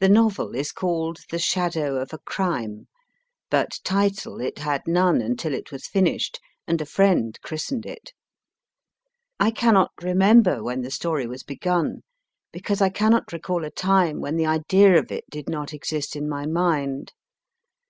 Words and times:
The 0.00 0.10
novel 0.10 0.54
is 0.54 0.70
called 0.70 1.20
The 1.30 1.38
Shadow 1.38 1.96
of 1.96 2.12
a 2.12 2.18
Crime, 2.18 2.88
but 3.48 3.78
title 3.84 4.38
it 4.38 4.58
had 4.58 4.82
none 4.86 5.22
until 5.22 5.54
it 5.54 5.72
was 5.72 5.86
finished, 5.88 6.38
and 6.66 6.78
a 6.78 6.84
friend 6.84 7.38
christened 7.40 7.86
it. 7.86 8.12
I 9.38 9.50
cannot 9.50 9.92
remember 10.02 10.62
when 10.62 10.82
the 10.82 10.90
story 10.90 11.26
was 11.26 11.42
begun, 11.42 12.02
because 12.52 12.82
I 12.82 12.90
cannot 12.90 13.32
recall 13.32 13.64
a 13.64 13.70
time 13.70 14.20
when 14.20 14.36
the 14.36 14.44
idea 14.44 14.98
of 14.98 15.10
it 15.10 15.24
did 15.30 15.48
not 15.48 15.72
exist 15.72 16.14
in 16.16 16.28
my 16.28 16.44
mind. 16.44 17.14